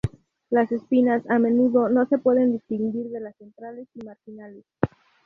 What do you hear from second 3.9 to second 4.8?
y marginales.